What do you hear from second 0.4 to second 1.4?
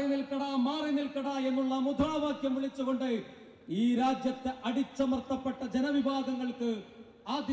മാറി നിൽക്കടാ